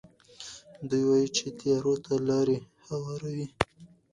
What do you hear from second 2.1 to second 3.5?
لارې هواروي.